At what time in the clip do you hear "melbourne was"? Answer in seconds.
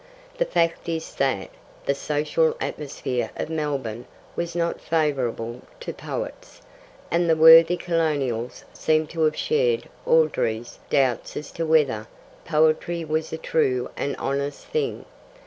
3.51-4.55